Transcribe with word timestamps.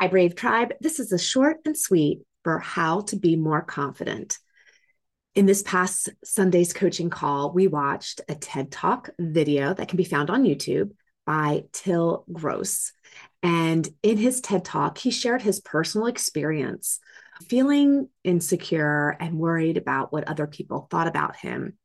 Hi, 0.00 0.08
Brave 0.08 0.34
Tribe. 0.34 0.72
This 0.80 0.98
is 0.98 1.12
a 1.12 1.18
short 1.18 1.58
and 1.66 1.76
sweet 1.76 2.22
for 2.42 2.58
how 2.58 3.02
to 3.02 3.16
be 3.16 3.36
more 3.36 3.60
confident. 3.60 4.38
In 5.34 5.44
this 5.44 5.62
past 5.62 6.08
Sunday's 6.24 6.72
coaching 6.72 7.10
call, 7.10 7.52
we 7.52 7.66
watched 7.66 8.22
a 8.26 8.34
TED 8.34 8.72
Talk 8.72 9.10
video 9.18 9.74
that 9.74 9.88
can 9.88 9.98
be 9.98 10.04
found 10.04 10.30
on 10.30 10.44
YouTube 10.44 10.92
by 11.26 11.64
Till 11.72 12.24
Gross. 12.32 12.94
And 13.42 13.86
in 14.02 14.16
his 14.16 14.40
TED 14.40 14.64
Talk, 14.64 14.96
he 14.96 15.10
shared 15.10 15.42
his 15.42 15.60
personal 15.60 16.06
experience 16.06 16.98
feeling 17.50 18.08
insecure 18.24 19.14
and 19.20 19.36
worried 19.36 19.76
about 19.76 20.14
what 20.14 20.26
other 20.28 20.46
people 20.46 20.88
thought 20.90 21.08
about 21.08 21.36
him. 21.36 21.76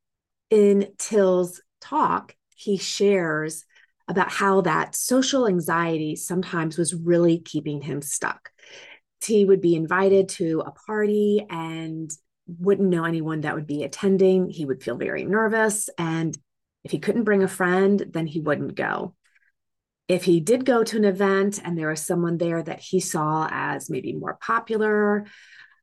In 0.49 0.87
Till's 0.97 1.61
talk, 1.81 2.33
he 2.55 2.77
shares 2.77 3.65
about 4.07 4.31
how 4.31 4.61
that 4.61 4.95
social 4.95 5.47
anxiety 5.47 6.15
sometimes 6.15 6.77
was 6.77 6.93
really 6.93 7.39
keeping 7.39 7.81
him 7.81 8.01
stuck. 8.01 8.51
He 9.23 9.45
would 9.45 9.61
be 9.61 9.75
invited 9.75 10.29
to 10.29 10.63
a 10.65 10.71
party 10.71 11.45
and 11.49 12.11
wouldn't 12.47 12.89
know 12.89 13.05
anyone 13.05 13.41
that 13.41 13.55
would 13.55 13.65
be 13.65 13.83
attending. 13.83 14.49
He 14.49 14.65
would 14.65 14.83
feel 14.83 14.97
very 14.97 15.25
nervous. 15.25 15.89
And 15.97 16.37
if 16.83 16.91
he 16.91 16.99
couldn't 16.99 17.23
bring 17.23 17.41
a 17.41 17.47
friend, 17.47 18.05
then 18.11 18.27
he 18.27 18.39
wouldn't 18.39 18.75
go. 18.75 19.15
If 20.07 20.23
he 20.23 20.39
did 20.39 20.65
go 20.65 20.83
to 20.83 20.97
an 20.97 21.05
event 21.05 21.59
and 21.63 21.75
there 21.75 21.89
was 21.89 22.01
someone 22.01 22.37
there 22.37 22.61
that 22.61 22.79
he 22.79 22.99
saw 22.99 23.47
as 23.49 23.89
maybe 23.89 24.13
more 24.13 24.37
popular, 24.39 25.25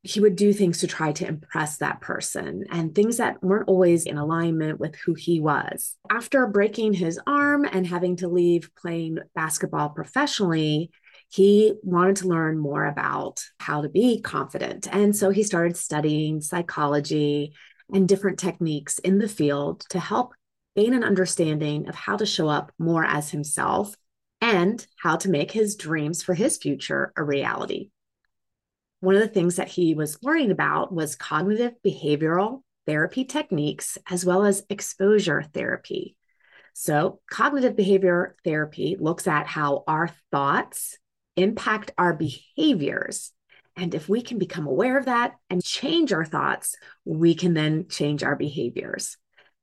he 0.03 0.21
would 0.21 0.35
do 0.35 0.53
things 0.53 0.81
to 0.81 0.87
try 0.87 1.13
to 1.13 1.27
impress 1.27 1.79
that 1.79 2.01
person 2.01 2.65
and 2.71 2.95
things 2.95 3.19
that 3.19 3.43
weren't 3.43 3.69
always 3.69 4.05
in 4.05 4.19
alignment 4.19 4.81
with 4.81 4.97
who 4.97 5.15
he 5.15 5.39
was. 5.39 5.97
After 6.11 6.47
breaking 6.49 6.95
his 6.95 7.21
arm 7.27 7.65
and 7.65 7.87
having 7.87 8.17
to 8.17 8.29
leave 8.29 8.71
playing 8.77 9.19
basketball 9.35 9.91
professionally, 9.91 10.91
he 11.29 11.75
wanted 11.83 12.17
to 12.17 12.29
learn 12.29 12.59
more 12.59 12.85
about 12.85 13.41
how 13.59 13.83
to 13.83 13.89
be 13.89 14.21
confident. 14.21 14.89
And 14.93 15.15
so 15.15 15.31
he 15.31 15.45
started 15.45 15.77
studying 15.77 16.41
psychology 16.41 17.55
and 17.93 18.09
different 18.09 18.41
techniques 18.41 18.99
in 18.99 19.19
the 19.19 19.29
field 19.29 19.85
to 19.91 20.01
help 20.01 20.35
gain 20.75 20.95
an 20.95 21.05
understanding 21.05 21.89
of 21.89 21.95
how 21.95 22.17
to 22.17 22.27
show 22.27 22.49
up 22.49 22.73
more 22.79 23.05
as 23.05 23.31
himself 23.31 23.95
and 24.41 24.85
how 25.01 25.17
to 25.17 25.31
make 25.31 25.53
his 25.53 25.77
dreams 25.77 26.23
for 26.23 26.35
his 26.35 26.57
future 26.57 27.13
a 27.17 27.23
reality 27.23 27.91
one 29.03 29.17
of 29.17 29.21
the 29.21 29.27
things 29.27 29.57
that 29.57 29.67
he 29.67 29.95
was 29.95 30.23
learning 30.23 30.53
about 30.53 30.95
was 30.95 31.17
cognitive 31.17 31.73
behavioral 31.85 32.63
therapy 32.87 33.25
techniques 33.25 33.99
as 34.09 34.25
well 34.25 34.45
as 34.45 34.63
exposure 34.71 35.43
therapy. 35.43 36.17
So, 36.73 37.19
cognitive 37.29 37.75
behavior 37.75 38.37
therapy 38.45 38.97
looks 38.97 39.27
at 39.27 39.49
how 39.49 39.83
our 39.89 40.09
thoughts 40.31 40.99
impact 41.35 41.91
our 41.99 42.15
behaviors. 42.15 43.33
And 43.75 43.93
if 43.93 44.09
we 44.09 44.23
can 44.23 44.39
become 44.39 44.69
aware 44.69 44.97
of 44.99 45.07
that 45.07 45.35
and 45.51 45.65
change 45.65 46.13
our 46.13 46.25
thoughts, 46.25 46.77
we 47.05 47.35
can 47.35 47.55
then 47.55 47.89
change 47.89 48.23
our 48.23 48.37
behaviors. 48.37 49.17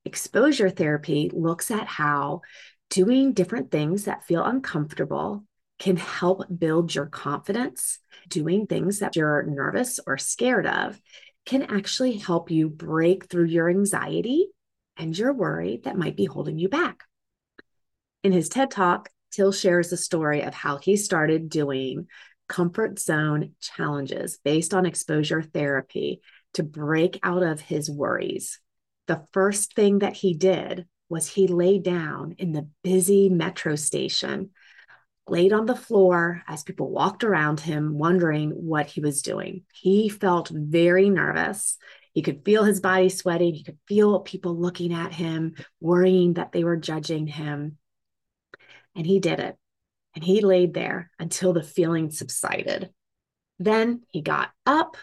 Exposure 0.04 0.70
therapy 0.70 1.32
looks 1.34 1.72
at 1.72 1.88
how 1.88 2.42
doing 2.90 3.32
different 3.32 3.72
things 3.72 4.04
that 4.04 4.26
feel 4.26 4.44
uncomfortable 4.44 5.46
can 5.80 5.98
help 5.98 6.44
build 6.56 6.94
your 6.94 7.08
confidence. 7.08 8.00
Doing 8.28 8.68
things 8.68 9.00
that 9.00 9.16
you're 9.16 9.44
nervous 9.44 10.00
or 10.06 10.18
scared 10.18 10.68
of 10.68 11.00
can 11.46 11.64
actually 11.64 12.18
help 12.18 12.52
you 12.52 12.70
break 12.70 13.26
through 13.28 13.46
your 13.46 13.70
anxiety 13.70 14.50
and 14.98 15.18
your 15.18 15.34
worry 15.34 15.80
that 15.86 15.98
might 15.98 16.16
be 16.16 16.26
holding 16.26 16.60
you 16.60 16.70
back. 16.70 17.04
In 18.24 18.32
his 18.32 18.50
TED 18.50 18.70
Talk, 18.70 19.10
Till 19.32 19.52
shares 19.52 19.90
the 19.90 19.98
story 19.98 20.42
of 20.42 20.54
how 20.54 20.78
he 20.78 20.98
started 20.98 21.50
doing 21.50 22.08
comfort 22.48 22.98
zone 22.98 23.52
challenges 23.62 24.40
based 24.44 24.74
on 24.74 24.88
exposure 24.88 25.44
therapy 25.44 26.22
to 26.56 26.64
break 26.64 27.20
out 27.22 27.44
of 27.44 27.62
his 27.62 27.92
worries. 27.92 28.60
The 29.06 29.24
first 29.32 29.76
thing 29.76 30.00
that 30.00 30.16
he 30.16 30.34
did 30.34 30.88
was 31.10 31.28
he 31.28 31.48
lay 31.48 31.78
down 31.78 32.36
in 32.40 32.54
the 32.54 32.68
busy 32.84 33.30
metro 33.30 33.76
station 33.76 34.50
laid 35.32 35.54
on 35.54 35.66
the 35.66 35.76
floor 35.76 36.44
as 36.48 36.64
people 36.64 36.90
walked 36.90 37.24
around 37.24 37.60
him, 37.60 37.98
wondering 37.98 38.52
what 38.52 38.88
he 38.88 39.02
was 39.02 39.22
doing. 39.22 39.64
He 39.74 40.10
felt 40.10 40.50
very 40.50 41.10
nervous. 41.10 41.78
He 42.14 42.22
could 42.22 42.44
feel 42.44 42.64
his 42.64 42.80
body 42.80 43.10
sweating. 43.10 43.54
He 43.54 43.64
could 43.64 43.78
feel 43.88 44.20
people 44.20 44.56
looking 44.56 44.94
at 44.94 45.14
him, 45.14 45.56
worrying 45.80 46.34
that 46.34 46.52
they 46.52 46.64
were 46.64 46.78
judging 46.78 47.28
him. 47.28 47.78
And 48.96 49.06
he 49.06 49.20
did 49.20 49.40
it. 49.40 49.58
And 50.16 50.24
he 50.24 50.42
laid 50.42 50.74
there 50.74 51.12
until 51.20 51.54
the 51.54 51.64
feeling 51.64 52.10
subsided. 52.12 52.90
Then 53.60 54.02
he 54.10 54.22
got 54.22 54.52
up, 54.66 54.98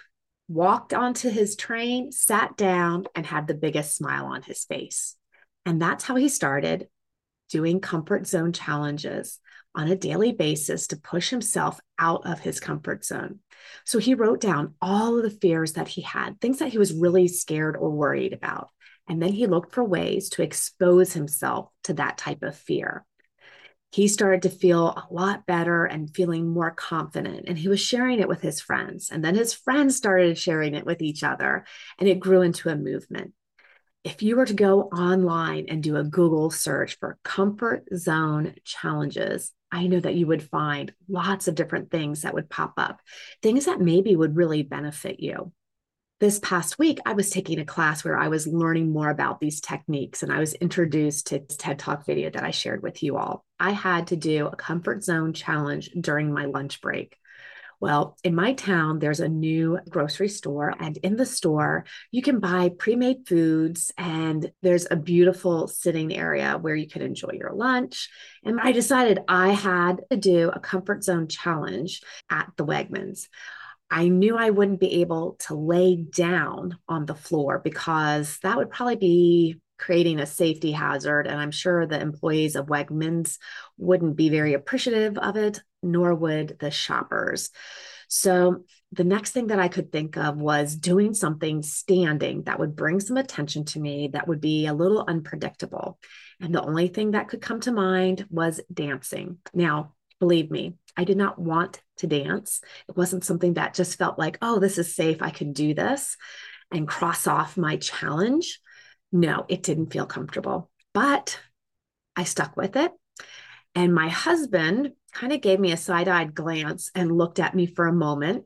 walked 0.48 0.92
onto 0.92 1.30
his 1.30 1.56
train, 1.56 2.10
sat 2.12 2.56
down, 2.56 3.06
and 3.14 3.24
had 3.24 3.46
the 3.46 3.54
biggest 3.54 3.96
smile 3.96 4.26
on 4.26 4.42
his 4.42 4.64
face. 4.64 5.16
And 5.64 5.80
that's 5.80 6.04
how 6.04 6.16
he 6.16 6.28
started 6.28 6.88
doing 7.50 7.80
comfort 7.80 8.26
zone 8.26 8.52
challenges 8.52 9.38
on 9.74 9.88
a 9.88 9.96
daily 9.96 10.32
basis 10.32 10.86
to 10.88 10.96
push 10.96 11.28
himself 11.28 11.78
out 11.98 12.26
of 12.26 12.40
his 12.40 12.60
comfort 12.60 13.04
zone. 13.04 13.40
So 13.84 13.98
he 13.98 14.14
wrote 14.14 14.40
down 14.40 14.74
all 14.80 15.16
of 15.16 15.22
the 15.22 15.30
fears 15.30 15.74
that 15.74 15.88
he 15.88 16.00
had, 16.00 16.40
things 16.40 16.58
that 16.58 16.70
he 16.70 16.78
was 16.78 16.94
really 16.94 17.28
scared 17.28 17.76
or 17.76 17.90
worried 17.90 18.32
about. 18.32 18.70
And 19.08 19.22
then 19.22 19.32
he 19.32 19.46
looked 19.46 19.72
for 19.72 19.84
ways 19.84 20.30
to 20.30 20.42
expose 20.42 21.12
himself 21.12 21.70
to 21.84 21.94
that 21.94 22.18
type 22.18 22.42
of 22.42 22.56
fear. 22.56 23.04
He 23.92 24.08
started 24.08 24.42
to 24.42 24.50
feel 24.50 24.88
a 24.88 25.06
lot 25.10 25.46
better 25.46 25.84
and 25.84 26.12
feeling 26.14 26.48
more 26.48 26.72
confident. 26.72 27.44
And 27.46 27.56
he 27.56 27.68
was 27.68 27.80
sharing 27.80 28.18
it 28.18 28.28
with 28.28 28.40
his 28.40 28.60
friends. 28.60 29.10
And 29.10 29.24
then 29.24 29.34
his 29.34 29.54
friends 29.54 29.96
started 29.96 30.36
sharing 30.36 30.74
it 30.74 30.84
with 30.84 31.02
each 31.02 31.22
other. 31.22 31.64
And 31.98 32.08
it 32.08 32.18
grew 32.18 32.42
into 32.42 32.68
a 32.68 32.76
movement 32.76 33.32
if 34.06 34.22
you 34.22 34.36
were 34.36 34.46
to 34.46 34.54
go 34.54 34.82
online 34.82 35.66
and 35.68 35.82
do 35.82 35.96
a 35.96 36.04
Google 36.04 36.48
search 36.48 36.96
for 37.00 37.18
comfort 37.24 37.88
zone 37.92 38.54
challenges, 38.62 39.52
I 39.72 39.88
know 39.88 39.98
that 39.98 40.14
you 40.14 40.28
would 40.28 40.48
find 40.48 40.94
lots 41.08 41.48
of 41.48 41.56
different 41.56 41.90
things 41.90 42.22
that 42.22 42.32
would 42.32 42.48
pop 42.48 42.74
up, 42.76 43.00
things 43.42 43.64
that 43.64 43.80
maybe 43.80 44.14
would 44.14 44.36
really 44.36 44.62
benefit 44.62 45.18
you. 45.18 45.52
This 46.20 46.38
past 46.38 46.78
week, 46.78 47.00
I 47.04 47.14
was 47.14 47.30
taking 47.30 47.58
a 47.58 47.64
class 47.64 48.04
where 48.04 48.16
I 48.16 48.28
was 48.28 48.46
learning 48.46 48.92
more 48.92 49.10
about 49.10 49.40
these 49.40 49.60
techniques, 49.60 50.22
and 50.22 50.32
I 50.32 50.38
was 50.38 50.54
introduced 50.54 51.26
to 51.26 51.40
this 51.40 51.56
TED 51.56 51.80
Talk 51.80 52.06
video 52.06 52.30
that 52.30 52.44
I 52.44 52.52
shared 52.52 52.84
with 52.84 53.02
you 53.02 53.16
all. 53.16 53.44
I 53.58 53.72
had 53.72 54.06
to 54.06 54.16
do 54.16 54.46
a 54.46 54.54
comfort 54.54 55.02
zone 55.02 55.32
challenge 55.32 55.90
during 56.00 56.32
my 56.32 56.44
lunch 56.44 56.80
break. 56.80 57.16
Well, 57.78 58.16
in 58.24 58.34
my 58.34 58.54
town, 58.54 58.98
there's 58.98 59.20
a 59.20 59.28
new 59.28 59.78
grocery 59.88 60.28
store, 60.28 60.74
and 60.78 60.96
in 60.98 61.16
the 61.16 61.26
store, 61.26 61.84
you 62.10 62.22
can 62.22 62.40
buy 62.40 62.70
pre 62.70 62.96
made 62.96 63.26
foods, 63.26 63.92
and 63.98 64.50
there's 64.62 64.86
a 64.90 64.96
beautiful 64.96 65.68
sitting 65.68 66.14
area 66.14 66.56
where 66.58 66.74
you 66.74 66.88
can 66.88 67.02
enjoy 67.02 67.32
your 67.34 67.52
lunch. 67.52 68.08
And 68.44 68.60
I 68.60 68.72
decided 68.72 69.18
I 69.28 69.50
had 69.50 70.00
to 70.10 70.16
do 70.16 70.50
a 70.50 70.60
comfort 70.60 71.04
zone 71.04 71.28
challenge 71.28 72.00
at 72.30 72.50
the 72.56 72.64
Wegmans. 72.64 73.28
I 73.90 74.08
knew 74.08 74.36
I 74.36 74.50
wouldn't 74.50 74.80
be 74.80 75.02
able 75.02 75.36
to 75.40 75.54
lay 75.54 75.96
down 75.96 76.78
on 76.88 77.06
the 77.06 77.14
floor 77.14 77.60
because 77.62 78.38
that 78.42 78.56
would 78.56 78.70
probably 78.70 78.96
be 78.96 79.60
creating 79.78 80.20
a 80.20 80.26
safety 80.26 80.72
hazard. 80.72 81.26
And 81.26 81.40
I'm 81.40 81.50
sure 81.50 81.86
the 81.86 82.00
employees 82.00 82.56
of 82.56 82.66
Wegmans 82.66 83.38
wouldn't 83.76 84.16
be 84.16 84.28
very 84.28 84.54
appreciative 84.54 85.18
of 85.18 85.36
it, 85.36 85.60
nor 85.82 86.14
would 86.14 86.58
the 86.58 86.70
shoppers. 86.70 87.50
So 88.08 88.64
the 88.92 89.04
next 89.04 89.32
thing 89.32 89.48
that 89.48 89.58
I 89.58 89.68
could 89.68 89.90
think 89.90 90.16
of 90.16 90.36
was 90.36 90.76
doing 90.76 91.12
something 91.12 91.62
standing 91.62 92.44
that 92.44 92.58
would 92.58 92.76
bring 92.76 93.00
some 93.00 93.16
attention 93.16 93.64
to 93.66 93.80
me 93.80 94.08
that 94.12 94.28
would 94.28 94.40
be 94.40 94.66
a 94.66 94.74
little 94.74 95.04
unpredictable. 95.06 95.98
And 96.40 96.54
the 96.54 96.62
only 96.62 96.88
thing 96.88 97.12
that 97.12 97.28
could 97.28 97.40
come 97.40 97.60
to 97.60 97.72
mind 97.72 98.26
was 98.30 98.60
dancing. 98.72 99.38
Now, 99.52 99.94
believe 100.20 100.50
me, 100.50 100.74
I 100.96 101.04
did 101.04 101.16
not 101.16 101.38
want 101.38 101.80
to 101.98 102.06
dance. 102.06 102.60
It 102.88 102.96
wasn't 102.96 103.24
something 103.24 103.54
that 103.54 103.74
just 103.74 103.98
felt 103.98 104.18
like, 104.18 104.38
oh, 104.40 104.60
this 104.60 104.78
is 104.78 104.94
safe. 104.94 105.20
I 105.20 105.30
can 105.30 105.52
do 105.52 105.74
this 105.74 106.16
and 106.70 106.88
cross 106.88 107.26
off 107.26 107.56
my 107.56 107.76
challenge. 107.76 108.60
No, 109.12 109.44
it 109.48 109.62
didn't 109.62 109.92
feel 109.92 110.06
comfortable, 110.06 110.70
but 110.92 111.38
I 112.14 112.24
stuck 112.24 112.56
with 112.56 112.76
it. 112.76 112.92
And 113.74 113.94
my 113.94 114.08
husband 114.08 114.92
kind 115.12 115.32
of 115.32 115.40
gave 115.40 115.60
me 115.60 115.72
a 115.72 115.76
side 115.76 116.08
eyed 116.08 116.34
glance 116.34 116.90
and 116.94 117.16
looked 117.16 117.38
at 117.38 117.54
me 117.54 117.66
for 117.66 117.86
a 117.86 117.92
moment. 117.92 118.44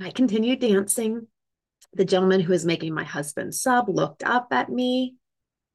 I 0.00 0.10
continued 0.10 0.60
dancing. 0.60 1.28
The 1.92 2.04
gentleman 2.04 2.40
who 2.40 2.52
was 2.52 2.66
making 2.66 2.92
my 2.92 3.04
husband's 3.04 3.60
sub 3.60 3.88
looked 3.88 4.24
up 4.24 4.48
at 4.50 4.68
me 4.68 5.14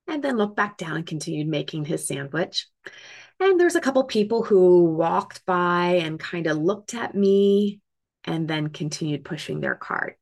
and 0.08 0.24
then 0.24 0.38
looked 0.38 0.56
back 0.56 0.78
down 0.78 0.98
and 0.98 1.06
continued 1.06 1.48
making 1.48 1.86
his 1.86 2.08
sandwich. 2.08 2.68
And 3.40 3.60
there's 3.60 3.76
a 3.76 3.82
couple 3.82 4.04
people 4.04 4.44
who 4.44 4.84
walked 4.84 5.46
by 5.46 6.02
and 6.04 6.20
kind 6.20 6.48
of 6.48 6.58
looked 6.58 6.94
at 6.94 7.16
me 7.16 7.80
and 8.26 8.48
then 8.48 8.68
continued 8.68 9.24
pushing 9.24 9.62
their 9.62 9.76
cart. 9.76 10.18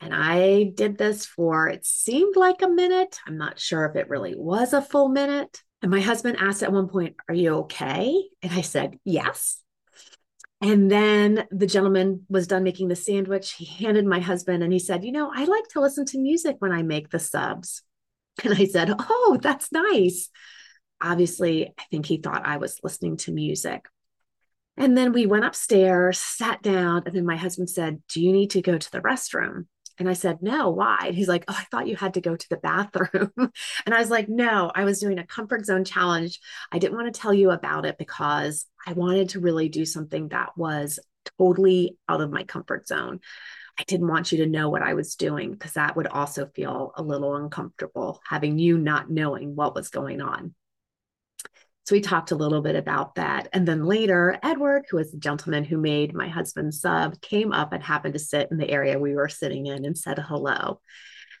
And 0.00 0.14
I 0.14 0.70
did 0.74 0.96
this 0.96 1.26
for, 1.26 1.68
it 1.68 1.84
seemed 1.84 2.36
like 2.36 2.62
a 2.62 2.68
minute. 2.68 3.18
I'm 3.26 3.36
not 3.36 3.58
sure 3.58 3.84
if 3.86 3.96
it 3.96 4.08
really 4.08 4.34
was 4.36 4.72
a 4.72 4.82
full 4.82 5.08
minute. 5.08 5.62
And 5.82 5.90
my 5.90 6.00
husband 6.00 6.38
asked 6.40 6.62
at 6.62 6.72
one 6.72 6.88
point, 6.88 7.16
Are 7.28 7.34
you 7.34 7.54
okay? 7.60 8.22
And 8.42 8.52
I 8.52 8.60
said, 8.60 8.98
Yes. 9.04 9.62
And 10.60 10.90
then 10.90 11.46
the 11.50 11.66
gentleman 11.66 12.26
was 12.28 12.48
done 12.48 12.64
making 12.64 12.88
the 12.88 12.96
sandwich. 12.96 13.52
He 13.52 13.64
handed 13.64 14.04
my 14.06 14.18
husband 14.18 14.62
and 14.62 14.72
he 14.72 14.80
said, 14.80 15.04
You 15.04 15.12
know, 15.12 15.30
I 15.32 15.44
like 15.44 15.68
to 15.70 15.80
listen 15.80 16.04
to 16.06 16.18
music 16.18 16.56
when 16.58 16.72
I 16.72 16.82
make 16.82 17.10
the 17.10 17.18
subs. 17.18 17.82
And 18.44 18.54
I 18.54 18.66
said, 18.66 18.94
Oh, 18.96 19.38
that's 19.42 19.72
nice. 19.72 20.30
Obviously, 21.00 21.74
I 21.76 21.82
think 21.90 22.06
he 22.06 22.18
thought 22.18 22.46
I 22.46 22.58
was 22.58 22.78
listening 22.84 23.16
to 23.18 23.32
music. 23.32 23.84
And 24.76 24.96
then 24.96 25.12
we 25.12 25.26
went 25.26 25.44
upstairs, 25.44 26.20
sat 26.20 26.62
down, 26.62 27.02
and 27.04 27.14
then 27.14 27.26
my 27.26 27.36
husband 27.36 27.68
said, 27.68 28.00
Do 28.08 28.22
you 28.22 28.32
need 28.32 28.50
to 28.50 28.62
go 28.62 28.78
to 28.78 28.92
the 28.92 29.00
restroom? 29.00 29.66
And 29.98 30.08
I 30.08 30.12
said, 30.12 30.42
No, 30.42 30.70
why? 30.70 30.98
And 31.06 31.14
he's 31.14 31.28
like, 31.28 31.44
Oh, 31.48 31.56
I 31.56 31.64
thought 31.64 31.88
you 31.88 31.96
had 31.96 32.14
to 32.14 32.20
go 32.20 32.36
to 32.36 32.48
the 32.48 32.56
bathroom. 32.56 33.32
and 33.36 33.94
I 33.94 33.98
was 33.98 34.10
like, 34.10 34.28
No, 34.28 34.70
I 34.74 34.84
was 34.84 35.00
doing 35.00 35.18
a 35.18 35.26
comfort 35.26 35.66
zone 35.66 35.84
challenge. 35.84 36.40
I 36.70 36.78
didn't 36.78 36.96
want 36.96 37.12
to 37.12 37.20
tell 37.20 37.34
you 37.34 37.50
about 37.50 37.86
it 37.86 37.98
because 37.98 38.66
I 38.86 38.92
wanted 38.92 39.30
to 39.30 39.40
really 39.40 39.68
do 39.68 39.84
something 39.84 40.28
that 40.28 40.56
was 40.56 40.98
totally 41.38 41.96
out 42.08 42.20
of 42.20 42.30
my 42.30 42.44
comfort 42.44 42.86
zone. 42.86 43.20
I 43.78 43.84
didn't 43.84 44.08
want 44.08 44.32
you 44.32 44.38
to 44.38 44.50
know 44.50 44.70
what 44.70 44.82
I 44.82 44.94
was 44.94 45.14
doing 45.14 45.52
because 45.52 45.74
that 45.74 45.94
would 45.96 46.08
also 46.08 46.46
feel 46.46 46.92
a 46.96 47.02
little 47.02 47.36
uncomfortable 47.36 48.20
having 48.26 48.58
you 48.58 48.76
not 48.76 49.10
knowing 49.10 49.54
what 49.54 49.74
was 49.74 49.88
going 49.88 50.20
on. 50.20 50.54
So 51.88 51.94
we 51.94 52.02
talked 52.02 52.32
a 52.32 52.36
little 52.36 52.60
bit 52.60 52.76
about 52.76 53.14
that. 53.14 53.48
And 53.54 53.66
then 53.66 53.86
later, 53.86 54.38
Edward, 54.42 54.84
who 54.90 54.98
was 54.98 55.10
the 55.10 55.16
gentleman 55.16 55.64
who 55.64 55.78
made 55.78 56.12
my 56.12 56.28
husband's 56.28 56.82
sub, 56.82 57.18
came 57.22 57.50
up 57.50 57.72
and 57.72 57.82
happened 57.82 58.12
to 58.12 58.20
sit 58.20 58.48
in 58.50 58.58
the 58.58 58.68
area 58.68 58.98
we 58.98 59.14
were 59.14 59.30
sitting 59.30 59.64
in 59.64 59.86
and 59.86 59.96
said 59.96 60.18
hello. 60.18 60.82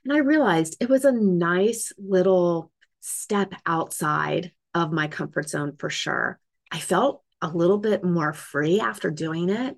And 0.06 0.14
I 0.14 0.20
realized 0.20 0.78
it 0.80 0.88
was 0.88 1.04
a 1.04 1.12
nice 1.12 1.92
little 1.98 2.72
step 3.00 3.52
outside 3.66 4.52
of 4.72 4.90
my 4.90 5.06
comfort 5.06 5.50
zone 5.50 5.76
for 5.78 5.90
sure. 5.90 6.40
I 6.72 6.78
felt 6.78 7.22
a 7.42 7.48
little 7.48 7.76
bit 7.76 8.02
more 8.02 8.32
free 8.32 8.80
after 8.80 9.10
doing 9.10 9.50
it. 9.50 9.76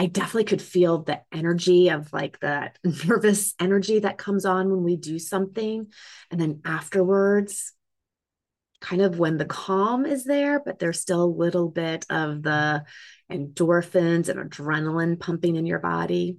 I 0.00 0.06
definitely 0.06 0.46
could 0.46 0.62
feel 0.62 1.04
the 1.04 1.22
energy 1.32 1.90
of 1.90 2.12
like 2.12 2.40
the 2.40 2.72
nervous 3.06 3.54
energy 3.60 4.00
that 4.00 4.18
comes 4.18 4.44
on 4.44 4.68
when 4.68 4.82
we 4.82 4.96
do 4.96 5.20
something. 5.20 5.92
And 6.32 6.40
then 6.40 6.60
afterwards, 6.64 7.72
kind 8.80 9.02
of 9.02 9.18
when 9.18 9.36
the 9.36 9.44
calm 9.44 10.06
is 10.06 10.24
there, 10.24 10.60
but 10.60 10.78
there's 10.78 11.00
still 11.00 11.24
a 11.24 11.26
little 11.26 11.68
bit 11.68 12.06
of 12.10 12.42
the 12.42 12.84
endorphins 13.30 14.28
and 14.28 14.38
adrenaline 14.38 15.18
pumping 15.18 15.56
in 15.56 15.66
your 15.66 15.80
body. 15.80 16.38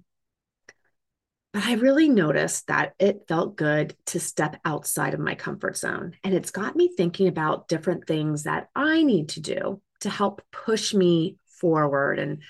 But 1.54 1.66
I 1.66 1.74
really 1.74 2.10
noticed 2.10 2.68
that 2.68 2.94
it 3.00 3.26
felt 3.28 3.58
good 3.58 3.96
to 4.08 4.20
step 4.20 4.60
outside 4.64 5.14
of 5.14 5.20
my 5.20 5.36
comfort 5.36 5.78
zone. 5.78 6.14
And 6.24 6.34
it's 6.34 6.52
got 6.52 6.76
me 6.76 6.92
thinking 6.96 7.28
about 7.28 7.68
different 7.68 8.06
things 8.06 8.44
that 8.44 8.70
I 8.76 9.04
need 9.04 9.30
to 9.30 9.42
do 9.42 9.82
to 10.02 10.10
help 10.10 10.42
push 10.52 10.94
me 10.94 11.38
forward 11.60 12.20
and 12.20 12.44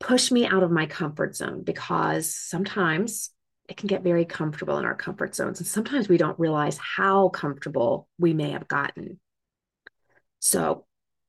push 0.00 0.30
me 0.30 0.46
out 0.46 0.62
of 0.62 0.70
my 0.70 0.86
comfort 0.86 1.34
zone 1.34 1.64
because 1.64 2.32
sometimes 2.32 3.30
it 3.68 3.76
can 3.76 3.86
get 3.86 4.02
very 4.02 4.24
comfortable 4.24 4.78
in 4.78 4.84
our 4.84 4.94
comfort 4.94 5.34
zones. 5.34 5.60
And 5.60 5.66
sometimes 5.66 6.08
we 6.08 6.16
don't 6.16 6.38
realize 6.38 6.78
how 6.78 7.28
comfortable 7.28 8.08
we 8.18 8.32
may 8.32 8.50
have 8.50 8.66
gotten. 8.66 9.20
So 10.40 10.86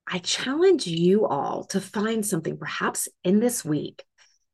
I 0.08 0.20
challenge 0.20 0.88
you 0.88 1.28
all 1.28 1.66
to 1.66 1.82
find 1.82 2.26
something 2.26 2.58
perhaps 2.58 3.08
in 3.24 3.40
this 3.40 3.64
week 3.64 4.04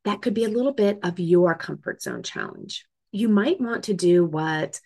that 0.03 0.21
could 0.21 0.33
be 0.33 0.45
a 0.45 0.49
little 0.49 0.73
bit 0.73 0.99
of 1.03 1.19
your 1.19 1.55
comfort 1.55 2.01
zone 2.01 2.23
challenge. 2.23 2.85
You 3.11 3.29
might 3.29 3.61
want 3.61 3.85
to 3.85 3.93
do 3.93 4.25
what 4.25 4.79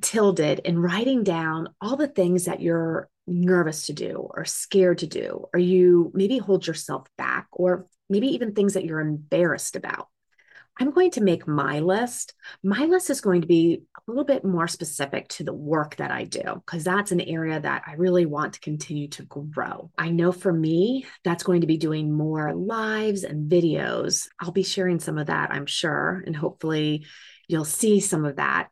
Till 0.00 0.32
did 0.32 0.60
in 0.60 0.78
writing 0.78 1.24
down 1.24 1.68
all 1.80 1.96
the 1.96 2.08
things 2.08 2.44
that 2.44 2.60
you're 2.60 3.08
nervous 3.26 3.86
to 3.86 3.92
do 3.92 4.28
or 4.34 4.44
scared 4.44 4.98
to 4.98 5.06
do, 5.06 5.46
or 5.52 5.60
you 5.60 6.10
maybe 6.14 6.38
hold 6.38 6.66
yourself 6.66 7.06
back, 7.18 7.48
or 7.52 7.86
maybe 8.08 8.28
even 8.28 8.54
things 8.54 8.74
that 8.74 8.84
you're 8.84 9.00
embarrassed 9.00 9.76
about. 9.76 10.08
I'm 10.78 10.92
going 10.92 11.10
to 11.12 11.20
make 11.20 11.46
my 11.46 11.80
list. 11.80 12.34
My 12.62 12.86
list 12.86 13.10
is 13.10 13.20
going 13.20 13.42
to 13.42 13.46
be 13.46 13.82
a 13.96 14.10
little 14.10 14.24
bit 14.24 14.44
more 14.44 14.66
specific 14.66 15.28
to 15.28 15.44
the 15.44 15.52
work 15.52 15.96
that 15.96 16.10
I 16.10 16.24
do, 16.24 16.42
because 16.64 16.84
that's 16.84 17.12
an 17.12 17.20
area 17.20 17.60
that 17.60 17.82
I 17.86 17.94
really 17.94 18.24
want 18.24 18.54
to 18.54 18.60
continue 18.60 19.08
to 19.08 19.24
grow. 19.24 19.90
I 19.98 20.10
know 20.10 20.32
for 20.32 20.52
me, 20.52 21.06
that's 21.22 21.42
going 21.42 21.60
to 21.60 21.66
be 21.66 21.76
doing 21.76 22.10
more 22.10 22.54
lives 22.54 23.24
and 23.24 23.50
videos. 23.50 24.28
I'll 24.40 24.52
be 24.52 24.62
sharing 24.62 25.00
some 25.00 25.18
of 25.18 25.26
that, 25.26 25.50
I'm 25.50 25.66
sure, 25.66 26.22
and 26.24 26.34
hopefully 26.34 27.04
you'll 27.46 27.66
see 27.66 28.00
some 28.00 28.24
of 28.24 28.36
that. 28.36 28.68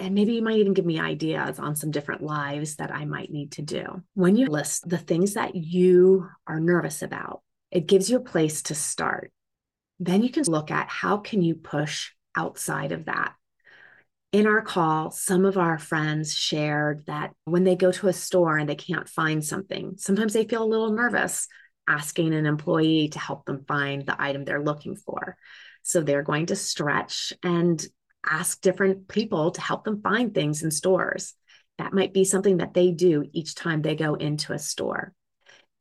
And 0.00 0.16
maybe 0.16 0.32
you 0.32 0.42
might 0.42 0.58
even 0.58 0.74
give 0.74 0.86
me 0.86 0.98
ideas 0.98 1.60
on 1.60 1.76
some 1.76 1.92
different 1.92 2.20
lives 2.20 2.76
that 2.76 2.92
I 2.92 3.04
might 3.04 3.30
need 3.30 3.52
to 3.52 3.62
do. 3.62 4.02
When 4.14 4.34
you 4.34 4.46
list 4.46 4.88
the 4.88 4.98
things 4.98 5.34
that 5.34 5.54
you 5.54 6.28
are 6.48 6.58
nervous 6.58 7.00
about, 7.02 7.42
it 7.70 7.86
gives 7.86 8.10
you 8.10 8.16
a 8.16 8.24
place 8.24 8.62
to 8.62 8.74
start 8.74 9.30
then 10.06 10.22
you 10.22 10.30
can 10.30 10.44
look 10.44 10.70
at 10.70 10.88
how 10.88 11.18
can 11.18 11.42
you 11.42 11.54
push 11.54 12.10
outside 12.36 12.92
of 12.92 13.06
that. 13.06 13.34
In 14.32 14.46
our 14.46 14.62
call 14.62 15.10
some 15.12 15.44
of 15.44 15.56
our 15.56 15.78
friends 15.78 16.34
shared 16.34 17.06
that 17.06 17.32
when 17.44 17.64
they 17.64 17.76
go 17.76 17.92
to 17.92 18.08
a 18.08 18.12
store 18.12 18.58
and 18.58 18.68
they 18.68 18.74
can't 18.74 19.08
find 19.08 19.44
something 19.44 19.94
sometimes 19.96 20.32
they 20.32 20.44
feel 20.44 20.64
a 20.64 20.66
little 20.66 20.92
nervous 20.92 21.46
asking 21.86 22.34
an 22.34 22.46
employee 22.46 23.08
to 23.10 23.18
help 23.18 23.44
them 23.44 23.64
find 23.66 24.06
the 24.06 24.20
item 24.20 24.44
they're 24.44 24.62
looking 24.62 24.96
for. 24.96 25.36
So 25.82 26.00
they're 26.00 26.22
going 26.22 26.46
to 26.46 26.56
stretch 26.56 27.32
and 27.42 27.84
ask 28.28 28.60
different 28.60 29.08
people 29.08 29.50
to 29.52 29.60
help 29.60 29.84
them 29.84 30.00
find 30.00 30.34
things 30.34 30.62
in 30.62 30.70
stores. 30.70 31.34
That 31.78 31.92
might 31.92 32.14
be 32.14 32.24
something 32.24 32.58
that 32.58 32.74
they 32.74 32.92
do 32.92 33.24
each 33.32 33.54
time 33.54 33.82
they 33.82 33.96
go 33.96 34.14
into 34.14 34.52
a 34.52 34.58
store 34.58 35.12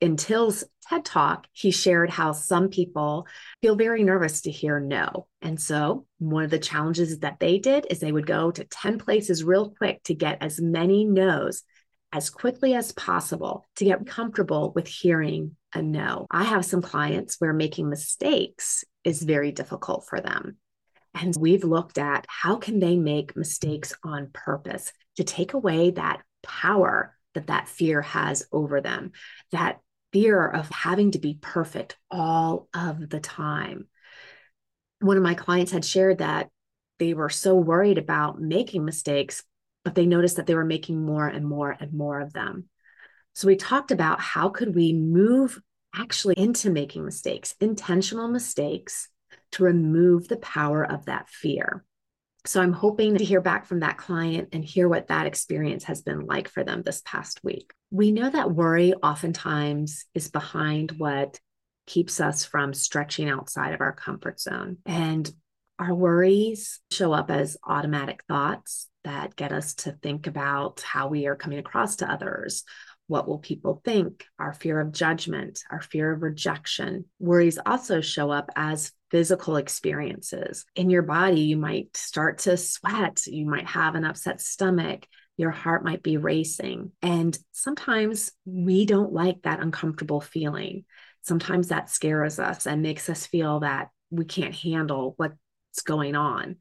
in 0.01 0.17
Till's 0.17 0.63
TED 0.87 1.05
Talk, 1.05 1.47
he 1.53 1.71
shared 1.71 2.09
how 2.09 2.33
some 2.33 2.69
people 2.69 3.25
feel 3.61 3.75
very 3.75 4.03
nervous 4.03 4.41
to 4.41 4.51
hear 4.51 4.79
no. 4.79 5.27
And 5.41 5.59
so, 5.61 6.05
one 6.19 6.43
of 6.43 6.49
the 6.51 6.59
challenges 6.59 7.19
that 7.19 7.39
they 7.39 7.57
did 7.57 7.87
is 7.89 7.99
they 7.99 8.11
would 8.11 8.27
go 8.27 8.51
to 8.51 8.65
10 8.65 8.99
places 8.99 9.43
real 9.43 9.69
quick 9.69 10.03
to 10.03 10.13
get 10.13 10.39
as 10.41 10.59
many 10.59 11.05
no's 11.05 11.63
as 12.11 12.29
quickly 12.29 12.75
as 12.75 12.91
possible 12.91 13.65
to 13.75 13.85
get 13.85 14.05
comfortable 14.05 14.71
with 14.75 14.87
hearing 14.87 15.55
a 15.73 15.81
no. 15.81 16.27
I 16.29 16.43
have 16.43 16.63
some 16.63 16.81
clients 16.81 17.37
where 17.39 17.53
making 17.53 17.89
mistakes 17.89 18.83
is 19.03 19.23
very 19.23 19.51
difficult 19.51 20.05
for 20.07 20.21
them. 20.21 20.57
And 21.15 21.35
we've 21.35 21.63
looked 21.63 21.97
at 21.97 22.25
how 22.27 22.57
can 22.57 22.79
they 22.79 22.97
make 22.97 23.35
mistakes 23.35 23.93
on 24.03 24.29
purpose 24.33 24.91
to 25.17 25.23
take 25.23 25.53
away 25.53 25.91
that 25.91 26.21
power 26.43 27.15
that 27.33 27.47
that 27.47 27.67
fear 27.67 28.01
has 28.01 28.47
over 28.51 28.81
them, 28.81 29.11
that 29.51 29.79
fear 30.11 30.47
of 30.47 30.69
having 30.69 31.11
to 31.11 31.19
be 31.19 31.37
perfect 31.41 31.97
all 32.11 32.67
of 32.73 33.09
the 33.09 33.19
time. 33.19 33.87
One 34.99 35.17
of 35.17 35.23
my 35.23 35.33
clients 35.33 35.71
had 35.71 35.83
shared 35.83 36.19
that 36.19 36.49
they 36.99 37.13
were 37.13 37.29
so 37.29 37.55
worried 37.55 37.97
about 37.97 38.39
making 38.39 38.85
mistakes, 38.85 39.43
but 39.83 39.95
they 39.95 40.05
noticed 40.05 40.37
that 40.37 40.45
they 40.45 40.55
were 40.55 40.63
making 40.63 41.03
more 41.03 41.27
and 41.27 41.45
more 41.45 41.75
and 41.77 41.93
more 41.93 42.19
of 42.21 42.33
them. 42.33 42.69
So 43.33 43.47
we 43.47 43.55
talked 43.55 43.91
about 43.91 44.21
how 44.21 44.49
could 44.49 44.75
we 44.75 44.93
move 44.93 45.59
actually 45.95 46.35
into 46.37 46.69
making 46.69 47.03
mistakes, 47.03 47.55
intentional 47.59 48.27
mistakes 48.27 49.09
to 49.53 49.63
remove 49.63 50.27
the 50.27 50.37
power 50.37 50.83
of 50.83 51.05
that 51.05 51.29
fear. 51.29 51.83
So 52.45 52.61
I'm 52.61 52.73
hoping 52.73 53.17
to 53.17 53.23
hear 53.23 53.39
back 53.39 53.65
from 53.65 53.79
that 53.79 53.97
client 53.97 54.49
and 54.51 54.65
hear 54.65 54.89
what 54.89 55.07
that 55.07 55.27
experience 55.27 55.85
has 55.85 56.01
been 56.01 56.25
like 56.25 56.49
for 56.49 56.63
them 56.63 56.83
this 56.83 57.01
past 57.05 57.41
week. 57.43 57.71
We 57.89 58.11
know 58.11 58.29
that 58.29 58.51
worry 58.51 58.93
oftentimes 58.93 60.05
is 60.13 60.29
behind 60.29 60.91
what 60.97 61.39
keeps 61.87 62.19
us 62.19 62.43
from 62.43 62.73
stretching 62.73 63.29
outside 63.29 63.73
of 63.73 63.81
our 63.81 63.93
comfort 63.93 64.41
zone. 64.41 64.77
And 64.85 65.31
our 65.79 65.93
worries 65.93 66.81
show 66.91 67.13
up 67.13 67.31
as 67.31 67.57
automatic 67.65 68.23
thoughts 68.27 68.89
that 69.03 69.35
get 69.35 69.51
us 69.51 69.73
to 69.75 69.91
think 69.91 70.27
about 70.27 70.81
how 70.81 71.07
we 71.07 71.27
are 71.27 71.35
coming 71.35 71.59
across 71.59 71.97
to 71.97 72.11
others. 72.11 72.63
What 73.07 73.27
will 73.27 73.39
people 73.39 73.81
think? 73.83 74.25
Our 74.39 74.53
fear 74.53 74.79
of 74.79 74.91
judgment, 74.91 75.59
our 75.69 75.81
fear 75.81 76.11
of 76.11 76.21
rejection. 76.23 77.05
Worries 77.19 77.59
also 77.65 78.01
show 78.01 78.31
up 78.31 78.49
as 78.55 78.91
physical 79.13 79.57
experiences. 79.57 80.65
In 80.75 80.89
your 80.89 81.03
body, 81.03 81.41
you 81.41 81.55
might 81.55 81.95
start 81.95 82.39
to 82.39 82.57
sweat, 82.57 83.27
you 83.27 83.45
might 83.45 83.67
have 83.67 83.93
an 83.93 84.05
upset 84.05 84.41
stomach, 84.41 85.05
your 85.37 85.51
heart 85.51 85.85
might 85.85 86.01
be 86.01 86.17
racing. 86.17 86.91
And 87.03 87.37
sometimes 87.51 88.31
we 88.43 88.87
don't 88.87 89.13
like 89.13 89.43
that 89.43 89.59
uncomfortable 89.59 90.19
feeling. 90.19 90.85
Sometimes 91.21 91.67
that 91.67 91.91
scares 91.91 92.39
us 92.39 92.65
and 92.65 92.81
makes 92.81 93.07
us 93.07 93.27
feel 93.27 93.59
that 93.59 93.89
we 94.09 94.25
can't 94.25 94.55
handle 94.55 95.13
what's 95.17 95.35
going 95.85 96.15
on. 96.15 96.55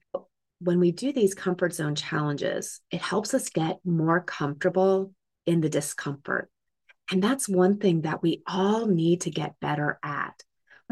When 0.61 0.79
we 0.79 0.93
do 0.93 1.11
these 1.11 1.35
comfort 1.35 1.73
zone 1.73 1.95
challenges, 1.95 2.83
it 2.91 3.01
helps 3.01 3.33
us 3.33 3.49
get 3.49 3.79
more 3.83 4.21
comfortable 4.21 5.15
in 5.47 5.63
the 5.63 5.71
discomfort. 5.71 6.51
And 7.11 7.25
that's 7.25 7.49
one 7.49 7.79
thing 7.79 8.03
that 8.03 8.23
we 8.23 8.43
all 8.47 8.85
need 8.85 9.23
to 9.23 9.31
get 9.31 9.59
better 9.59 9.99
at. 10.05 10.35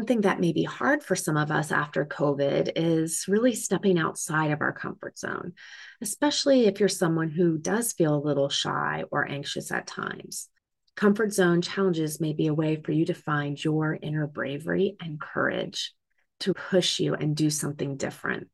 One 0.01 0.07
thing 0.07 0.21
that 0.21 0.39
may 0.39 0.51
be 0.51 0.63
hard 0.63 1.03
for 1.03 1.15
some 1.15 1.37
of 1.37 1.51
us 1.51 1.71
after 1.71 2.07
COVID 2.07 2.71
is 2.75 3.25
really 3.27 3.53
stepping 3.53 3.99
outside 3.99 4.49
of 4.49 4.59
our 4.59 4.73
comfort 4.73 5.19
zone, 5.19 5.53
especially 6.01 6.65
if 6.65 6.79
you're 6.79 6.89
someone 6.89 7.29
who 7.29 7.59
does 7.59 7.93
feel 7.93 8.15
a 8.15 8.25
little 8.25 8.49
shy 8.49 9.03
or 9.11 9.29
anxious 9.29 9.71
at 9.71 9.85
times. 9.85 10.49
Comfort 10.95 11.31
zone 11.33 11.61
challenges 11.61 12.19
may 12.19 12.33
be 12.33 12.47
a 12.47 12.53
way 12.53 12.81
for 12.81 12.91
you 12.91 13.05
to 13.05 13.13
find 13.13 13.63
your 13.63 13.95
inner 14.01 14.25
bravery 14.25 14.95
and 14.99 15.21
courage 15.21 15.93
to 16.39 16.55
push 16.55 16.99
you 16.99 17.13
and 17.13 17.35
do 17.35 17.51
something 17.51 17.95
different. 17.95 18.47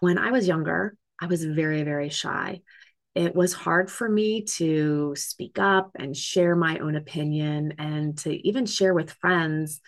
When 0.00 0.18
I 0.18 0.32
was 0.32 0.48
younger, 0.48 0.96
I 1.20 1.26
was 1.26 1.44
very, 1.44 1.84
very 1.84 2.08
shy. 2.08 2.62
It 3.14 3.36
was 3.36 3.52
hard 3.52 3.88
for 3.88 4.08
me 4.08 4.42
to 4.56 5.14
speak 5.14 5.60
up 5.60 5.92
and 5.96 6.16
share 6.16 6.56
my 6.56 6.78
own 6.78 6.96
opinion 6.96 7.74
and 7.78 8.18
to 8.18 8.48
even 8.48 8.66
share 8.66 8.94
with 8.94 9.12
friends 9.12 9.80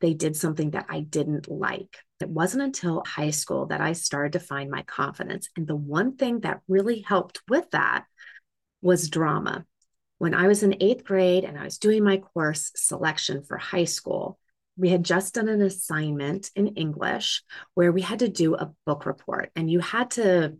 they 0.00 0.14
did 0.14 0.36
something 0.36 0.70
that 0.70 0.86
I 0.88 1.00
didn't 1.00 1.48
like. 1.48 1.98
It 2.20 2.28
wasn't 2.28 2.64
until 2.64 3.04
high 3.06 3.30
school 3.30 3.66
that 3.66 3.80
I 3.80 3.92
started 3.92 4.32
to 4.32 4.40
find 4.40 4.70
my 4.70 4.82
confidence. 4.82 5.48
And 5.56 5.66
the 5.66 5.76
one 5.76 6.16
thing 6.16 6.40
that 6.40 6.60
really 6.68 7.00
helped 7.00 7.40
with 7.48 7.70
that 7.70 8.04
was 8.82 9.10
drama. 9.10 9.64
When 10.18 10.34
I 10.34 10.48
was 10.48 10.62
in 10.62 10.82
eighth 10.82 11.04
grade 11.04 11.44
and 11.44 11.58
I 11.58 11.64
was 11.64 11.78
doing 11.78 12.02
my 12.02 12.18
course 12.18 12.72
selection 12.74 13.44
for 13.44 13.56
high 13.56 13.84
school, 13.84 14.38
we 14.76 14.88
had 14.88 15.04
just 15.04 15.34
done 15.34 15.48
an 15.48 15.62
assignment 15.62 16.50
in 16.54 16.68
English 16.68 17.42
where 17.74 17.92
we 17.92 18.02
had 18.02 18.20
to 18.20 18.28
do 18.28 18.54
a 18.54 18.72
book 18.86 19.06
report, 19.06 19.50
and 19.56 19.70
you 19.70 19.80
had 19.80 20.12
to 20.12 20.56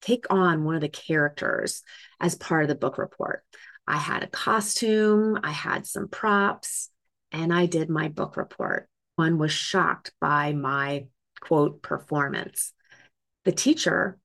take 0.00 0.26
on 0.30 0.64
one 0.64 0.74
of 0.74 0.80
the 0.80 0.88
characters 0.88 1.82
as 2.20 2.34
part 2.34 2.62
of 2.62 2.68
the 2.68 2.74
book 2.74 2.98
report. 2.98 3.44
I 3.86 3.96
had 3.96 4.22
a 4.22 4.28
costume, 4.28 5.38
I 5.42 5.50
had 5.50 5.86
some 5.86 6.08
props, 6.08 6.90
and 7.32 7.52
I 7.52 7.66
did 7.66 7.90
my 7.90 8.08
book 8.08 8.36
report. 8.36 8.88
One 9.16 9.38
was 9.38 9.52
shocked 9.52 10.12
by 10.20 10.52
my 10.52 11.06
quote 11.40 11.82
performance. 11.82 12.72
The 13.44 13.52
teacher, 13.52 14.18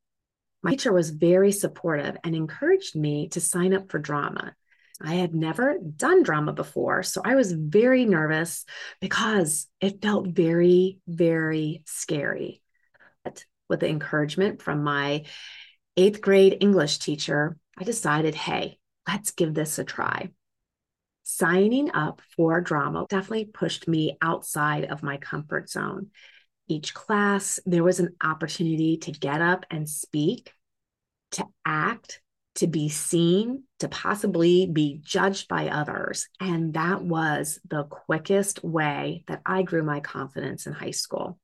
my 0.62 0.72
teacher 0.72 0.94
was 0.94 1.10
very 1.10 1.52
supportive 1.52 2.18
and 2.24 2.36
encouraged 2.36 2.96
me 2.96 3.30
to 3.30 3.42
sign 3.42 3.74
up 3.74 3.92
for 3.92 4.00
drama. 4.00 4.56
I 5.02 5.16
had 5.16 5.36
never 5.36 5.78
done 5.80 6.24
drama 6.24 6.54
before. 6.54 7.04
So 7.04 7.22
I 7.24 7.36
was 7.36 7.52
very 7.52 8.06
nervous 8.06 8.66
because 9.02 9.68
it 9.82 10.02
felt 10.02 10.28
very, 10.28 11.00
very 11.08 11.84
scary. 11.86 12.62
But 13.24 13.44
with 13.70 13.82
the 13.82 13.90
encouragement 13.90 14.62
from 14.62 14.84
my 14.84 15.26
eighth 15.98 16.22
grade 16.22 16.58
English 16.62 17.00
teacher, 17.00 17.58
I 17.78 17.84
decided, 17.84 18.36
hey, 18.36 18.80
let's 19.08 19.32
give 19.32 19.54
this 19.54 19.80
a 19.80 19.84
try. 19.84 20.30
Signing 21.24 21.92
up 21.92 22.22
for 22.36 22.60
drama 22.62 23.06
definitely 23.10 23.46
pushed 23.46 23.88
me 23.88 24.18
outside 24.22 24.86
of 24.86 25.04
my 25.04 25.18
comfort 25.18 25.70
zone. 25.70 26.08
Each 26.68 26.94
class, 26.94 27.60
there 27.66 27.84
was 27.84 28.00
an 28.00 28.16
opportunity 28.22 28.98
to 28.98 29.12
get 29.12 29.42
up 29.42 29.66
and 29.72 29.90
speak, 29.90 30.54
to 31.32 31.46
act, 31.66 32.22
to 32.56 32.68
be 32.68 32.90
seen, 32.90 33.64
to 33.80 33.88
possibly 33.88 34.68
be 34.68 35.00
judged 35.04 35.48
by 35.48 35.70
others. 35.70 36.28
And 36.40 36.74
that 36.76 37.02
was 37.02 37.60
the 37.68 37.84
quickest 37.86 38.64
way 38.64 39.24
that 39.28 39.42
I 39.46 39.64
grew 39.64 39.84
my 39.84 40.02
confidence 40.02 40.68
in 40.68 40.74
high 40.74 40.92
school. 40.92 41.40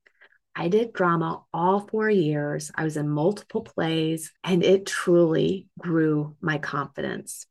I 0.55 0.67
did 0.67 0.93
drama 0.93 1.43
all 1.53 1.87
four 1.87 2.09
years. 2.09 2.71
I 2.75 2.83
was 2.83 2.97
in 2.97 3.07
multiple 3.07 3.61
plays, 3.61 4.33
and 4.43 4.63
it 4.63 4.85
truly 4.85 5.67
grew 5.79 6.35
my 6.41 6.57
confidence. 6.57 7.45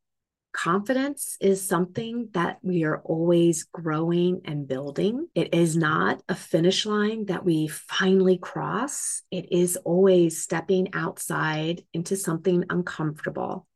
Confidence 0.59 1.37
is 1.41 1.65
something 1.65 2.31
that 2.33 2.59
we 2.62 2.83
are 2.83 2.99
always 3.05 3.62
growing 3.62 4.41
and 4.45 4.67
building. 4.67 5.29
It 5.33 5.55
is 5.55 5.77
not 5.77 6.21
a 6.29 6.35
finish 6.35 6.85
line 6.85 7.27
that 7.27 7.45
we 7.45 7.69
finally 7.69 8.38
cross. 8.38 9.23
It 9.31 9.53
is 9.53 9.77
always 9.77 10.43
stepping 10.43 10.95
outside 10.95 11.85
into 11.95 12.17
something 12.17 12.65
uncomfortable. 12.71 13.69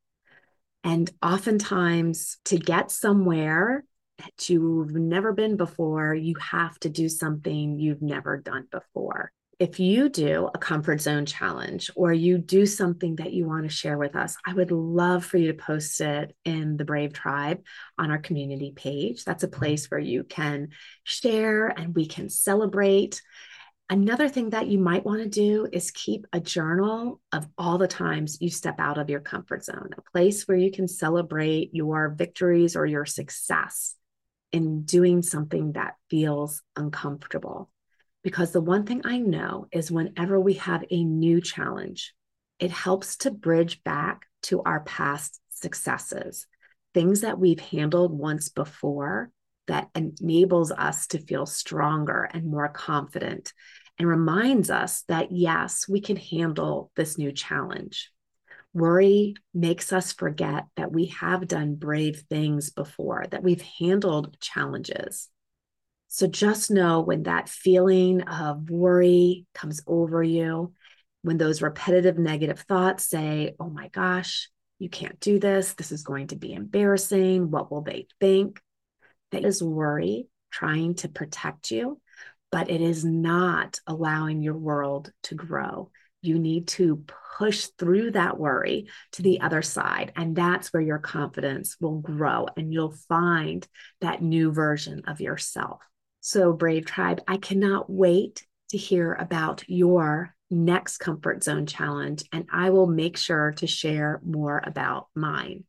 And 0.83 1.09
oftentimes, 1.23 2.39
to 2.47 2.59
get 2.59 2.91
somewhere 2.91 3.85
that 4.19 4.49
you've 4.49 4.93
never 4.93 5.33
been 5.33 5.57
before, 5.57 6.13
you 6.13 6.35
have 6.41 6.77
to 6.81 6.89
do 6.89 7.09
something 7.09 7.79
you've 7.79 8.03
never 8.03 8.39
done 8.39 8.67
before 8.73 9.31
if 9.63 9.79
you 9.79 10.09
do 10.09 10.51
a 10.53 10.59
comfort 10.59 11.01
zone 11.01 11.25
challenge 11.25 11.89
or 11.95 12.13
you 12.13 12.37
do 12.37 12.67
something 12.67 13.15
that 13.15 13.33
you 13.33 13.47
want 13.47 13.63
to 13.63 13.69
share 13.69 13.97
with 13.97 14.17
us, 14.17 14.37
I 14.45 14.55
would 14.55 14.73
love 14.73 15.25
for 15.25 15.39
you 15.39 15.53
to 15.53 15.55
post 15.57 16.01
it 16.01 16.35
in 16.45 16.77
the 16.77 16.85
Brave 16.85 17.13
Tribe 17.13 17.63
on 17.97 18.11
our 18.11 18.19
community 18.19 18.73
page. 18.75 19.25
That's 19.25 19.45
a 19.45 19.47
mm-hmm. 19.47 19.61
place 19.61 19.89
where 19.89 20.01
you 20.01 20.25
can 20.25 20.71
share 21.05 21.69
and 21.69 21.95
we 21.95 22.07
can 22.07 22.29
celebrate. 22.29 23.23
Another 23.89 24.29
thing 24.29 24.51
that 24.51 24.67
you 24.67 24.81
might 24.81 25.05
want 25.05 25.23
to 25.23 25.29
do 25.29 25.69
is 25.73 25.93
keep 25.93 26.27
a 26.33 26.41
journal 26.41 27.21
of 27.31 27.47
all 27.57 27.79
the 27.79 27.87
times 27.87 28.39
you 28.41 28.51
step 28.51 28.81
out 28.81 28.99
of 28.99 29.11
your 29.11 29.21
comfort 29.21 29.65
zone, 29.65 29.91
a 29.97 30.11
place 30.11 30.49
where 30.49 30.59
you 30.59 30.73
can 30.73 30.89
celebrate 30.89 31.71
your 31.73 32.09
victories 32.09 32.75
or 32.75 32.85
your 32.85 33.07
success 33.07 33.95
in 34.51 34.83
doing 34.83 35.23
something 35.23 35.75
that 35.75 35.95
feels 36.11 36.63
uncomfortable. 36.75 37.72
Because 38.23 38.53
the 38.53 38.61
one 38.61 38.87
thing 38.87 39.03
I 39.05 39.19
know 39.19 39.67
is 39.73 39.91
whenever 39.91 40.39
we 40.39 40.55
have 40.55 40.85
a 40.91 41.05
new 41.05 41.41
challenge, 41.41 42.15
it 42.59 42.71
helps 42.71 43.17
to 43.19 43.31
bridge 43.31 43.83
back 43.83 44.27
to 44.43 44.63
our 44.63 44.81
past 44.81 45.41
successes, 45.51 46.47
things 46.95 47.23
that 47.23 47.39
we've 47.39 47.61
handled 47.61 48.17
once 48.17 48.49
before 48.49 49.31
that 49.67 49.89
enables 49.95 50.71
us 50.73 51.07
to 51.09 51.19
feel 51.19 51.47
stronger 51.47 52.29
and 52.33 52.47
more 52.47 52.69
confident 52.69 53.53
and 53.99 54.09
reminds 54.09 54.71
us 54.71 55.03
that 55.09 55.33
yes, 55.33 55.89
we 55.89 56.01
can 56.01 56.17
handle 56.17 56.91
this 56.97 57.19
new 57.19 57.33
challenge. 57.33 58.11
Worry 58.75 59.35
makes 59.53 59.93
us 59.93 60.13
forget 60.13 60.65
that 60.77 60.93
we 60.93 61.07
have 61.07 61.47
done 61.47 61.75
brave 61.75 62.25
things 62.29 62.71
before, 62.71 63.25
that 63.31 63.43
we've 63.43 63.63
handled 63.79 64.39
challenges. 64.41 65.29
So 66.15 66.27
just 66.27 66.71
know 66.71 67.01
when 67.01 67.23
that 67.23 67.49
feeling 67.49 68.21
of 68.25 68.69
worry 68.69 69.47
comes 69.55 69.81
over 69.87 70.23
you, 70.23 70.75
when 71.23 71.39
those 71.39 71.63
repetitive 71.63 72.19
negative 72.19 72.59
thoughts 72.69 73.09
say, 73.09 73.55
oh 73.59 73.71
my 73.71 73.89
gosh, 73.89 74.51
you 74.79 74.91
can't 74.91 75.19
do 75.21 75.39
this. 75.39 75.73
This 75.73 75.91
is 75.91 76.03
going 76.03 76.27
to 76.27 76.37
be 76.37 76.53
embarrassing. 76.53 77.51
What 77.51 77.73
will 77.73 77.81
they 77.81 78.09
think? 78.21 78.61
That 79.31 79.47
is 79.47 79.63
worry 79.63 80.27
trying 80.51 80.97
to 80.97 81.09
protect 81.09 81.71
you, 81.71 81.99
but 82.51 82.69
it 82.69 82.83
is 82.83 83.07
not 83.07 83.81
allowing 83.87 84.43
your 84.43 84.59
world 84.59 85.11
to 85.23 85.35
grow. 85.35 85.91
You 86.21 86.39
need 86.39 86.69
to 86.69 87.07
push 87.39 87.69
through 87.79 88.11
that 88.11 88.39
worry 88.39 88.89
to 89.13 89.23
the 89.23 89.41
other 89.41 89.63
side. 89.63 90.13
And 90.15 90.37
that's 90.37 90.75
where 90.75 90.83
your 90.83 90.99
confidence 90.99 91.79
will 91.81 92.01
grow 92.01 92.49
and 92.55 92.71
you'll 92.71 92.95
find 93.09 93.67
that 94.03 94.21
new 94.21 94.53
version 94.53 95.05
of 95.07 95.23
yourself. 95.23 95.81
So, 96.25 96.53
Brave 96.53 96.87
Tribe, 96.87 97.21
I 97.27 97.37
cannot 97.37 97.91
wait 97.91 98.47
to 98.71 98.79
hear 98.79 99.13
about 99.13 99.65
your 99.67 100.37
next 100.53 100.99
comfort 100.99 101.43
zone 101.43 101.67
challenge, 101.67 102.23
and 102.31 102.47
I 102.53 102.71
will 102.71 102.87
make 102.87 103.17
sure 103.17 103.55
to 103.57 103.67
share 103.67 104.21
more 104.25 104.63
about 104.65 105.09
mine. 105.17 105.65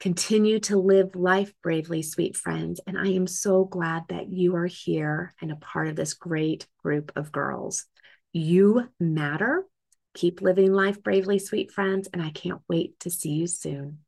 Continue 0.00 0.58
to 0.60 0.78
live 0.78 1.14
life 1.14 1.52
bravely, 1.62 2.00
sweet 2.00 2.34
friends. 2.34 2.80
And 2.86 2.96
I 2.96 3.08
am 3.08 3.26
so 3.26 3.66
glad 3.66 4.04
that 4.08 4.30
you 4.30 4.56
are 4.56 4.64
here 4.64 5.34
and 5.42 5.52
a 5.52 5.56
part 5.56 5.88
of 5.88 5.96
this 5.96 6.14
great 6.14 6.66
group 6.82 7.12
of 7.14 7.30
girls. 7.30 7.84
You 8.32 8.88
matter. 8.98 9.66
Keep 10.14 10.40
living 10.40 10.72
life 10.72 11.02
bravely, 11.02 11.38
sweet 11.38 11.72
friends. 11.72 12.08
And 12.10 12.22
I 12.22 12.30
can't 12.30 12.62
wait 12.70 12.98
to 13.00 13.10
see 13.10 13.32
you 13.32 13.46
soon. 13.46 13.98